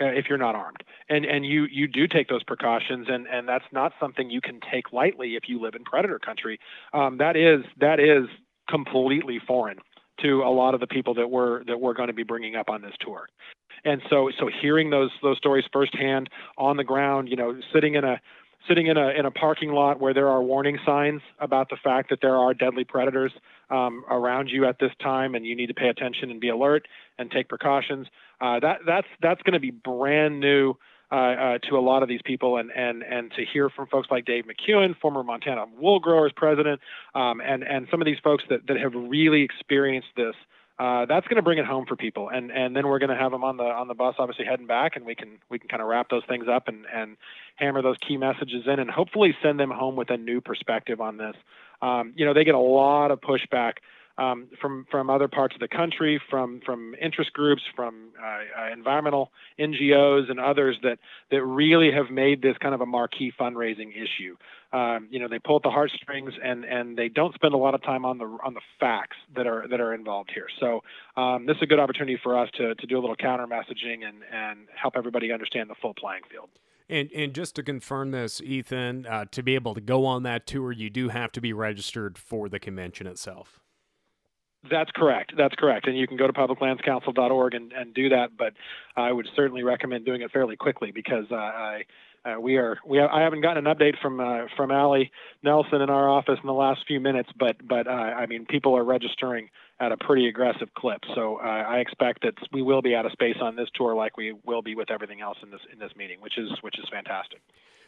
uh, 0.00 0.06
if 0.06 0.26
you're 0.28 0.38
not 0.38 0.54
armed, 0.54 0.82
and 1.10 1.26
and 1.26 1.44
you 1.44 1.66
you 1.70 1.86
do 1.86 2.08
take 2.08 2.28
those 2.28 2.42
precautions, 2.42 3.08
and 3.10 3.26
and 3.26 3.46
that's 3.46 3.66
not 3.72 3.92
something 4.00 4.30
you 4.30 4.40
can 4.40 4.58
take 4.72 4.90
lightly 4.90 5.36
if 5.36 5.46
you 5.46 5.60
live 5.60 5.74
in 5.74 5.84
predator 5.84 6.18
country. 6.18 6.58
Um, 6.94 7.18
that 7.18 7.36
is 7.36 7.62
that 7.78 8.00
is 8.00 8.26
completely 8.70 9.38
foreign 9.46 9.78
to 10.22 10.42
a 10.42 10.50
lot 10.50 10.74
of 10.74 10.80
the 10.80 10.86
people 10.86 11.14
that 11.14 11.30
we're 11.30 11.64
that 11.64 11.80
we're 11.80 11.94
going 11.94 12.08
to 12.08 12.14
be 12.14 12.22
bringing 12.22 12.56
up 12.56 12.68
on 12.68 12.82
this 12.82 12.94
tour. 13.00 13.28
And 13.84 14.00
so 14.08 14.30
so 14.38 14.48
hearing 14.62 14.90
those 14.90 15.10
those 15.22 15.36
stories 15.38 15.64
firsthand 15.72 16.30
on 16.56 16.76
the 16.76 16.84
ground, 16.84 17.28
you 17.28 17.36
know, 17.36 17.58
sitting 17.72 17.94
in 17.94 18.04
a 18.04 18.20
sitting 18.68 18.86
in 18.86 18.96
a 18.96 19.08
in 19.10 19.26
a 19.26 19.30
parking 19.30 19.70
lot 19.70 20.00
where 20.00 20.14
there 20.14 20.28
are 20.28 20.42
warning 20.42 20.78
signs 20.86 21.20
about 21.38 21.68
the 21.68 21.76
fact 21.82 22.10
that 22.10 22.20
there 22.22 22.36
are 22.36 22.54
deadly 22.54 22.84
predators 22.84 23.32
um, 23.70 24.04
around 24.10 24.48
you 24.48 24.66
at 24.66 24.78
this 24.78 24.92
time, 25.02 25.34
and 25.34 25.46
you 25.46 25.56
need 25.56 25.66
to 25.66 25.74
pay 25.74 25.88
attention 25.88 26.30
and 26.30 26.40
be 26.40 26.48
alert 26.48 26.86
and 27.18 27.30
take 27.30 27.48
precautions. 27.48 28.06
Uh, 28.40 28.60
that 28.60 28.80
that's 28.86 29.06
that's 29.20 29.42
going 29.42 29.54
to 29.54 29.60
be 29.60 29.70
brand 29.70 30.40
new. 30.40 30.74
Uh, 31.12 31.14
uh, 31.14 31.58
to 31.58 31.76
a 31.76 31.80
lot 31.80 32.02
of 32.02 32.08
these 32.08 32.22
people, 32.24 32.56
and 32.56 32.72
and 32.72 33.02
and 33.04 33.30
to 33.32 33.44
hear 33.44 33.68
from 33.68 33.86
folks 33.86 34.08
like 34.10 34.24
Dave 34.24 34.44
McEwen, 34.46 34.98
former 34.98 35.22
Montana 35.22 35.66
Wool 35.78 36.00
Growers 36.00 36.32
president, 36.34 36.80
um, 37.14 37.40
and 37.40 37.62
and 37.62 37.86
some 37.90 38.00
of 38.00 38.06
these 38.06 38.18
folks 38.24 38.42
that 38.48 38.66
that 38.66 38.78
have 38.78 38.94
really 38.94 39.42
experienced 39.42 40.08
this 40.16 40.34
uh, 40.78 41.06
that's 41.06 41.26
going 41.28 41.36
to 41.36 41.42
bring 41.42 41.58
it 41.58 41.64
home 41.64 41.86
for 41.86 41.94
people, 41.94 42.28
and 42.28 42.50
and 42.50 42.74
then 42.74 42.88
we're 42.88 42.98
going 42.98 43.10
to 43.10 43.16
have 43.16 43.30
them 43.30 43.44
on 43.44 43.56
the 43.56 43.62
on 43.62 43.86
the 43.86 43.94
bus, 43.94 44.16
obviously 44.18 44.44
heading 44.44 44.66
back, 44.66 44.96
and 44.96 45.06
we 45.06 45.14
can 45.14 45.38
we 45.48 45.56
can 45.56 45.68
kind 45.68 45.80
of 45.80 45.86
wrap 45.86 46.08
those 46.10 46.24
things 46.28 46.46
up 46.50 46.66
and 46.66 46.84
and 46.92 47.16
hammer 47.56 47.80
those 47.80 47.96
key 48.06 48.16
messages 48.16 48.64
in, 48.66 48.80
and 48.80 48.90
hopefully 48.90 49.36
send 49.40 49.60
them 49.60 49.70
home 49.70 49.94
with 49.94 50.10
a 50.10 50.16
new 50.16 50.40
perspective 50.40 51.00
on 51.00 51.16
this. 51.16 51.36
Um, 51.80 52.12
you 52.16 52.24
know, 52.24 52.34
they 52.34 52.42
get 52.42 52.56
a 52.56 52.58
lot 52.58 53.12
of 53.12 53.20
pushback 53.20 53.74
um, 54.18 54.48
from 54.60 54.86
from 54.90 55.10
other 55.10 55.28
parts 55.28 55.54
of 55.54 55.60
the 55.60 55.68
country, 55.68 56.20
from 56.30 56.60
from 56.64 56.94
interest 57.00 57.32
groups, 57.32 57.62
from 57.74 58.10
uh, 58.22 58.62
uh, 58.62 58.72
environmental 58.72 59.30
NGOs 59.58 60.30
and 60.30 60.38
others 60.38 60.76
that 60.82 60.98
that 61.30 61.44
really 61.44 61.90
have 61.92 62.10
made 62.10 62.40
this 62.40 62.56
kind 62.58 62.74
of 62.74 62.80
a 62.80 62.86
marquee 62.86 63.32
fundraising 63.38 63.90
issue. 63.90 64.36
Um, 64.72 65.08
you 65.10 65.20
know, 65.20 65.28
they 65.28 65.38
pull 65.38 65.56
at 65.56 65.62
the 65.62 65.70
heartstrings 65.70 66.32
and 66.42 66.64
and 66.64 66.96
they 66.96 67.08
don't 67.08 67.34
spend 67.34 67.54
a 67.54 67.56
lot 67.56 67.74
of 67.74 67.82
time 67.82 68.04
on 68.04 68.18
the 68.18 68.26
on 68.44 68.54
the 68.54 68.60
facts 68.78 69.16
that 69.34 69.46
are 69.46 69.66
that 69.68 69.80
are 69.80 69.94
involved 69.94 70.30
here. 70.32 70.46
So 70.60 70.82
um, 71.16 71.46
this 71.46 71.56
is 71.56 71.62
a 71.62 71.66
good 71.66 71.80
opportunity 71.80 72.18
for 72.22 72.38
us 72.38 72.48
to 72.56 72.74
to 72.74 72.86
do 72.86 72.98
a 72.98 73.00
little 73.00 73.16
counter 73.16 73.46
messaging 73.46 74.06
and 74.06 74.22
and 74.32 74.68
help 74.80 74.94
everybody 74.96 75.32
understand 75.32 75.70
the 75.70 75.76
full 75.80 75.94
playing 75.94 76.22
field. 76.30 76.50
And 76.88 77.10
and 77.12 77.34
just 77.34 77.56
to 77.56 77.62
confirm 77.62 78.12
this, 78.12 78.40
Ethan, 78.40 79.06
uh, 79.06 79.24
to 79.32 79.42
be 79.42 79.56
able 79.56 79.74
to 79.74 79.80
go 79.80 80.06
on 80.06 80.22
that 80.24 80.46
tour, 80.46 80.70
you 80.70 80.90
do 80.90 81.08
have 81.08 81.32
to 81.32 81.40
be 81.40 81.52
registered 81.52 82.18
for 82.18 82.48
the 82.48 82.60
convention 82.60 83.06
itself. 83.06 83.60
That's 84.70 84.90
correct. 84.92 85.34
That's 85.36 85.54
correct. 85.56 85.86
And 85.86 85.96
you 85.96 86.06
can 86.06 86.16
go 86.16 86.26
to 86.26 86.32
publiclandscouncil.org 86.32 87.54
and, 87.54 87.72
and 87.72 87.92
do 87.92 88.08
that. 88.08 88.36
But 88.36 88.54
I 88.96 89.12
would 89.12 89.28
certainly 89.36 89.62
recommend 89.62 90.04
doing 90.06 90.22
it 90.22 90.30
fairly 90.30 90.56
quickly 90.56 90.90
because 90.90 91.26
uh, 91.30 91.34
I 91.34 91.84
uh, 92.24 92.40
we 92.40 92.56
are 92.56 92.78
we 92.86 92.96
have, 92.96 93.10
I 93.10 93.20
haven't 93.20 93.42
gotten 93.42 93.66
an 93.66 93.74
update 93.74 94.00
from 94.00 94.18
uh, 94.18 94.46
from 94.56 94.70
Allie 94.70 95.12
Nelson 95.42 95.82
in 95.82 95.90
our 95.90 96.08
office 96.08 96.38
in 96.42 96.46
the 96.46 96.54
last 96.54 96.80
few 96.86 96.98
minutes, 96.98 97.28
but 97.38 97.56
but 97.66 97.86
uh, 97.86 97.90
I 97.90 98.26
mean 98.26 98.46
people 98.46 98.74
are 98.76 98.84
registering 98.84 99.50
at 99.80 99.92
a 99.92 99.96
pretty 99.98 100.28
aggressive 100.28 100.72
clip. 100.74 101.00
So 101.14 101.36
uh, 101.36 101.46
I 101.46 101.78
expect 101.78 102.22
that 102.22 102.34
we 102.52 102.62
will 102.62 102.80
be 102.80 102.94
out 102.94 103.04
of 103.04 103.12
space 103.12 103.36
on 103.42 103.56
this 103.56 103.68
tour, 103.74 103.94
like 103.94 104.16
we 104.16 104.34
will 104.44 104.62
be 104.62 104.74
with 104.74 104.90
everything 104.90 105.20
else 105.20 105.36
in 105.42 105.50
this 105.50 105.60
in 105.70 105.78
this 105.78 105.90
meeting, 105.96 106.20
which 106.20 106.38
is 106.38 106.50
which 106.62 106.78
is 106.78 106.86
fantastic. 106.90 107.40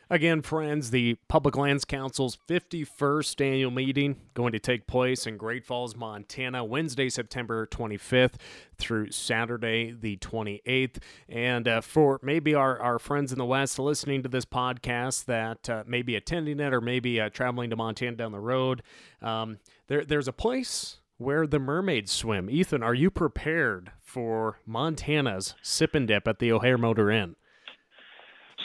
Again, 0.08 0.40
friends, 0.42 0.92
the 0.92 1.16
Public 1.26 1.56
Lands 1.56 1.84
Council's 1.84 2.38
51st 2.48 3.44
annual 3.44 3.72
meeting 3.72 4.20
going 4.34 4.52
to 4.52 4.60
take 4.60 4.86
place 4.86 5.26
in 5.26 5.36
Great 5.36 5.64
Falls, 5.64 5.96
Montana, 5.96 6.64
Wednesday, 6.64 7.08
September 7.08 7.66
25th 7.66 8.34
through 8.78 9.10
Saturday, 9.10 9.90
the 9.90 10.16
28th. 10.18 10.98
And 11.28 11.66
uh, 11.66 11.80
for 11.80 12.20
maybe 12.22 12.54
our, 12.54 12.78
our 12.78 13.00
friends 13.00 13.32
in 13.32 13.38
the 13.38 13.44
West 13.44 13.80
listening 13.80 14.22
to 14.22 14.28
this 14.28 14.44
podcast 14.44 15.24
that 15.24 15.68
uh, 15.68 15.82
may 15.88 16.02
be 16.02 16.14
attending 16.14 16.60
it 16.60 16.72
or 16.72 16.80
maybe 16.80 17.20
uh, 17.20 17.28
traveling 17.28 17.70
to 17.70 17.76
Montana 17.76 18.16
down 18.16 18.30
the 18.30 18.38
road, 18.38 18.84
um, 19.20 19.58
there, 19.88 20.04
there's 20.04 20.28
a 20.28 20.32
place 20.32 20.98
where 21.18 21.48
the 21.48 21.58
mermaids 21.58 22.12
swim. 22.12 22.48
Ethan, 22.48 22.80
are 22.80 22.94
you 22.94 23.10
prepared 23.10 23.90
for 24.00 24.60
Montana's 24.64 25.56
sip 25.62 25.96
and 25.96 26.06
dip 26.06 26.28
at 26.28 26.38
the 26.38 26.52
O'Haire 26.52 26.78
Motor 26.78 27.10
Inn? 27.10 27.34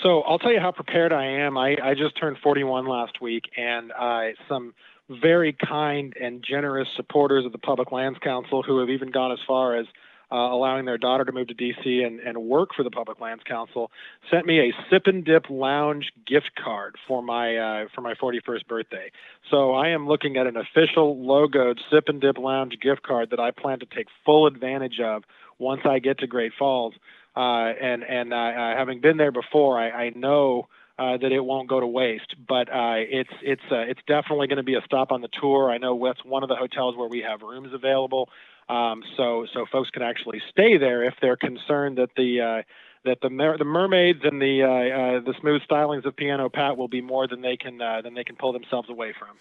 So 0.01 0.22
I'll 0.22 0.39
tell 0.39 0.53
you 0.53 0.60
how 0.60 0.72
prepared 0.72 1.13
I 1.13 1.25
am. 1.25 1.58
I, 1.58 1.77
I 1.81 1.93
just 1.93 2.20
turned 2.20 2.38
41 2.43 2.88
last 2.88 3.22
week, 3.22 3.46
and 3.55 3.91
uh, 3.91 4.29
some 4.50 4.74
very 5.10 5.53
kind 5.53 6.13
and 6.20 6.43
generous 6.48 6.88
supporters 6.96 7.46
of 7.46 7.51
the 7.51 7.58
Public 7.58 7.91
Lands 7.91 8.17
Council 8.24 8.63
who 8.63 8.79
have 8.79 8.89
even 8.89 9.12
gone 9.12 9.31
as 9.31 9.39
far 9.46 9.75
as 9.75 9.86
uh, 10.31 10.36
allowing 10.36 10.86
their 10.86 10.98
daughter 10.98 11.25
to 11.25 11.31
move 11.31 11.48
to 11.50 11.53
DC 11.53 12.05
and, 12.05 12.22
and 12.22 12.38
work 12.38 12.70
for 12.75 12.84
the 12.84 12.89
Public 12.89 13.20
Lands 13.20 13.43
Council, 13.46 13.91
sent 14.31 14.46
me 14.46 14.60
a 14.60 14.74
Sip 14.89 15.03
and 15.05 15.25
Dip 15.25 15.50
Lounge 15.50 16.12
gift 16.25 16.51
card 16.63 16.96
for 17.05 17.22
my 17.22 17.58
uh, 17.58 17.86
for 17.93 18.00
my 18.00 18.13
41st 18.13 18.65
birthday. 18.67 19.12
So 19.50 19.74
I 19.74 19.89
am 19.89 20.08
looking 20.08 20.38
at 20.38 20.48
an 20.48 20.55
official 20.55 21.17
logoed 21.17 21.79
Sip 21.91 22.05
and 22.08 22.22
Dip 22.22 22.38
Lounge 22.38 22.77
gift 22.81 23.03
card 23.03 23.31
that 23.31 23.41
I 23.41 23.51
plan 23.51 23.79
to 23.79 23.86
take 23.86 24.08
full 24.25 24.48
advantage 24.48 25.01
of 25.03 25.24
once 25.60 25.81
I 25.86 26.00
get 26.00 26.20
to 26.20 26.27
Great 26.27 26.53
Falls. 26.58 26.93
Uh, 27.35 27.71
and 27.81 28.03
and 28.03 28.33
uh, 28.33 28.35
uh, 28.35 28.77
having 28.77 29.00
been 29.00 29.17
there 29.17 29.31
before, 29.31 29.79
I, 29.79 29.89
I 29.89 30.09
know 30.15 30.67
uh, 31.00 31.17
that 31.17 31.31
it 31.31 31.39
won't 31.39 31.69
go 31.69 31.79
to 31.79 31.88
waste. 31.88 32.35
But 32.47 32.69
uh, 32.69 32.97
it's 32.97 33.29
it's 33.41 33.61
uh, 33.71 33.79
it's 33.79 34.01
definitely 34.07 34.47
going 34.47 34.57
to 34.57 34.63
be 34.63 34.75
a 34.75 34.81
stop 34.85 35.11
on 35.11 35.21
the 35.21 35.29
tour. 35.39 35.71
I 35.71 35.77
know 35.77 36.00
that's 36.03 36.23
one 36.25 36.43
of 36.43 36.50
the 36.50 36.55
hotels 36.55 36.95
where 36.97 37.07
we 37.07 37.23
have 37.27 37.41
rooms 37.41 37.73
available, 37.73 38.29
um, 38.69 39.01
so 39.17 39.45
so 39.53 39.65
folks 39.71 39.89
can 39.89 40.01
actually 40.01 40.41
stay 40.50 40.77
there 40.77 41.03
if 41.03 41.13
they're 41.21 41.38
concerned 41.38 41.97
that 41.97 42.09
the 42.15 42.41
uh, 42.41 42.61
that 43.05 43.20
the 43.22 43.29
mer- 43.29 43.58
the 43.58 43.63
mermaids 43.65 44.20
and 44.24 44.41
the 44.41 44.63
uh, 44.63 44.67
uh, 44.67 45.20
the 45.22 45.34
smooth 45.41 45.62
stylings 45.70 46.05
of 46.05 46.15
Piano 46.15 46.50
Pat 46.50 46.77
will 46.77 46.88
be 46.88 47.01
more 47.01 47.27
than 47.27 47.41
they 47.41 47.58
can 47.58 47.81
uh, 47.81 48.01
than 48.01 48.13
they 48.13 48.24
can 48.24 48.36
pull 48.36 48.53
themselves 48.53 48.89
away 48.89 49.13
from. 49.17 49.38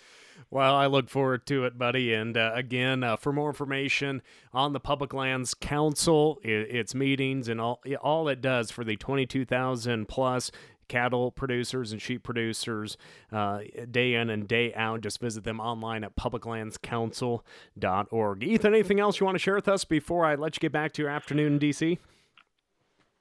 Well, 0.50 0.74
I 0.74 0.86
look 0.86 1.10
forward 1.10 1.44
to 1.46 1.64
it, 1.64 1.76
buddy. 1.76 2.14
And 2.14 2.34
uh, 2.36 2.52
again, 2.54 3.02
uh, 3.04 3.16
for 3.16 3.32
more 3.32 3.50
information 3.50 4.22
on 4.52 4.72
the 4.72 4.80
Public 4.80 5.12
Lands 5.12 5.52
Council, 5.54 6.38
it, 6.42 6.74
its 6.74 6.94
meetings, 6.94 7.48
and 7.48 7.60
all 7.60 7.82
all 8.00 8.28
it 8.28 8.40
does 8.40 8.70
for 8.70 8.84
the 8.84 8.96
22,000 8.96 10.08
plus 10.08 10.50
cattle 10.88 11.30
producers 11.30 11.92
and 11.92 12.00
sheep 12.02 12.24
producers 12.24 12.96
uh, 13.30 13.60
day 13.90 14.14
in 14.14 14.28
and 14.28 14.48
day 14.48 14.74
out. 14.74 15.00
Just 15.02 15.20
visit 15.20 15.44
them 15.44 15.60
online 15.60 16.02
at 16.02 16.16
publiclandscouncil.org. 16.16 18.42
Ethan, 18.42 18.74
anything 18.74 18.98
else 18.98 19.20
you 19.20 19.26
want 19.26 19.36
to 19.36 19.38
share 19.38 19.54
with 19.54 19.68
us 19.68 19.84
before 19.84 20.26
I 20.26 20.34
let 20.34 20.56
you 20.56 20.60
get 20.60 20.72
back 20.72 20.92
to 20.94 21.02
your 21.02 21.10
afternoon 21.10 21.52
in 21.54 21.60
D.C.? 21.60 22.00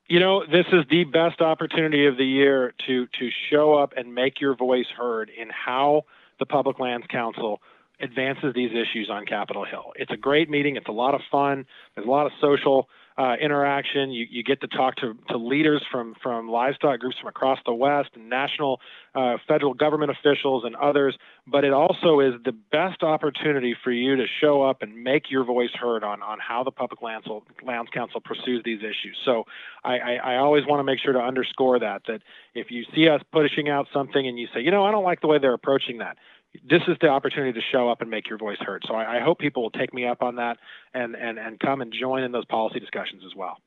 You 0.10 0.20
know, 0.20 0.46
this 0.46 0.66
is 0.74 0.84
the 0.90 1.06
best 1.06 1.40
opportunity 1.40 2.08
of 2.08 2.18
the 2.18 2.26
year 2.26 2.74
to 2.88 3.08
to 3.20 3.30
show 3.50 3.76
up 3.76 3.94
and 3.96 4.14
make 4.14 4.42
your 4.42 4.56
voice 4.56 4.88
heard 4.98 5.30
in 5.30 5.50
how– 5.50 6.04
the 6.40 6.46
Public 6.46 6.80
Lands 6.80 7.06
Council 7.10 7.62
advances 8.02 8.54
these 8.56 8.72
issues 8.72 9.10
on 9.12 9.26
Capitol 9.26 9.66
Hill. 9.66 9.92
It's 9.96 10.12
a 10.12 10.18
great 10.18 10.50
meeting. 10.50 10.78
It's 10.78 10.88
a 10.88 10.94
lot 10.94 11.14
of 11.14 11.22
fun. 11.30 11.66
There's 11.94 12.08
a 12.08 12.10
lot 12.10 12.26
of 12.26 12.32
social 12.40 12.88
uh, 13.18 13.36
interaction. 13.42 14.12
You, 14.12 14.26
you 14.30 14.44
get 14.44 14.62
to 14.62 14.68
talk 14.68 14.96
to, 14.98 15.18
to 15.30 15.38
leaders 15.38 15.84
from, 15.92 16.16
from 16.22 16.50
livestock 16.50 17.00
groups 17.00 17.18
from 17.20 17.28
across 17.28 17.60
the 17.66 17.74
West 17.74 18.10
and 18.16 18.30
national, 18.30 18.80
uh, 19.14 19.38
federal 19.48 19.74
government 19.74 20.12
officials 20.12 20.64
and 20.66 20.76
others. 20.76 21.18
But 21.46 21.64
it 21.64 21.74
also 21.74 22.20
is 22.20 22.34
the 22.46 22.52
best 22.52 23.04
opportunity 23.04 23.76
for 23.84 23.92
you 23.92 24.16
to 24.16 24.26
show 24.40 24.62
up 24.62 24.82
and 24.82 25.04
make 25.04 25.30
your 25.30 25.44
voice 25.44 25.72
heard 25.74 26.04
on, 26.04 26.22
on 26.22 26.40
how 26.40 26.64
the 26.64 26.72
Public 26.72 27.02
Lands, 27.02 27.28
Lands 27.64 27.90
Council 27.94 28.22
pursues 28.22 28.62
these 28.64 28.80
issues. 28.80 29.18
So 29.26 29.46
I, 29.84 29.98
I, 29.98 30.14
I 30.16 30.36
always 30.38 30.66
want 30.66 30.80
to 30.80 30.84
make 30.84 31.00
sure 31.00 31.14
to 31.14 31.20
underscore 31.20 31.80
that, 31.80 32.04
that 32.08 32.22
if 32.54 32.72
you 32.72 32.86
see 32.96 33.10
us 33.10 33.22
pushing 33.32 33.70
out 33.70 33.88
something 33.94 34.28
and 34.28 34.40
you 34.40 34.48
say, 34.54 34.62
you 34.62 34.72
know, 34.72 34.86
I 34.86 34.92
don't 34.92 35.04
like 35.04 35.22
the 35.22 35.28
way 35.28 35.40
they're 35.40 35.54
approaching 35.54 35.98
that, 36.00 36.18
this 36.70 36.82
is 36.88 36.98
the 37.02 37.08
opportunity 37.08 37.54
to 37.54 37.66
show 37.72 37.90
up 37.90 38.02
and 38.02 38.10
make 38.10 38.28
your 38.28 38.38
voice 38.38 38.58
heard. 38.60 38.84
So 38.88 38.96
I, 38.96 39.18
I 39.18 39.22
hope 39.22 39.40
people 39.40 39.64
will 39.64 39.72
take 39.72 39.94
me 39.94 40.06
up 40.06 40.22
on 40.22 40.38
that 40.38 40.58
and, 40.94 41.16
and, 41.16 41.38
and 41.38 41.60
come 41.60 41.82
and 41.82 41.94
join 41.94 42.24
in 42.24 42.32
those 42.32 42.46
policy 42.46 42.80
discussions 42.80 43.24
as 43.26 43.36
well. 43.36 43.58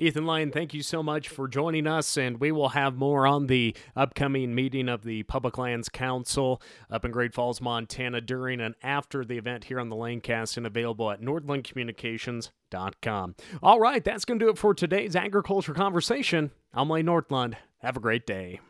Ethan 0.00 0.26
Lane, 0.26 0.52
thank 0.52 0.72
you 0.72 0.82
so 0.82 1.02
much 1.02 1.28
for 1.28 1.48
joining 1.48 1.88
us, 1.88 2.16
and 2.16 2.38
we 2.38 2.52
will 2.52 2.68
have 2.68 2.94
more 2.94 3.26
on 3.26 3.48
the 3.48 3.74
upcoming 3.96 4.54
meeting 4.54 4.88
of 4.88 5.02
the 5.02 5.24
Public 5.24 5.58
Lands 5.58 5.88
Council 5.88 6.62
up 6.88 7.04
in 7.04 7.10
Great 7.10 7.34
Falls, 7.34 7.60
Montana 7.60 8.20
during 8.20 8.60
and 8.60 8.76
after 8.80 9.24
the 9.24 9.38
event 9.38 9.64
here 9.64 9.80
on 9.80 9.88
the 9.88 9.96
Lanecast 9.96 10.56
and 10.56 10.66
available 10.66 11.10
at 11.10 11.20
nordlundcommunications.com. 11.20 13.34
All 13.60 13.80
right, 13.80 14.04
that's 14.04 14.24
going 14.24 14.38
to 14.38 14.44
do 14.44 14.50
it 14.50 14.58
for 14.58 14.72
today's 14.72 15.16
agriculture 15.16 15.74
conversation. 15.74 16.52
I'm 16.72 16.88
Lane 16.88 17.06
Nordlund. 17.06 17.54
Have 17.78 17.96
a 17.96 18.00
great 18.00 18.24
day. 18.24 18.60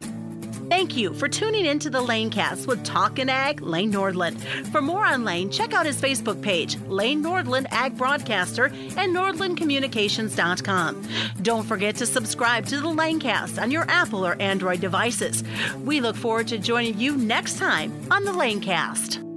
Thank 0.69 0.97
you 0.97 1.15
for 1.15 1.29
tuning 1.29 1.65
in 1.65 1.79
to 1.81 1.91
the 1.91 2.03
Lanecast 2.03 2.67
with 2.67 2.85
Talkin' 2.85 3.29
Ag 3.29 3.63
Lane 3.63 3.93
Nordlund. 3.93 4.67
For 4.71 4.83
more 4.83 5.05
on 5.05 5.25
Lane, 5.25 5.51
check 5.51 5.73
out 5.73 5.87
his 5.87 6.01
Facebook 6.01 6.43
page, 6.43 6.79
Lane 6.89 7.23
Nordlund 7.23 7.67
Ag 7.71 7.97
Broadcaster, 7.97 8.67
and 8.67 9.15
NordlundCommunications.com. 9.17 11.09
Don't 11.43 11.65
forget 11.65 11.97
to 11.97 12.07
subscribe 12.07 12.67
to 12.67 12.81
the 12.81 12.89
Lanecast 12.89 13.61
on 13.61 13.71
your 13.71 13.85
Apple 13.89 14.27
or 14.27 14.41
Android 14.41 14.81
devices. 14.81 15.43
We 15.85 16.01
look 16.01 16.17
forward 16.17 16.49
to 16.49 16.59
joining 16.59 16.99
you 16.99 17.17
next 17.17 17.59
time 17.59 17.93
on 18.11 18.25
the 18.25 18.33
Lanecast. 18.33 19.28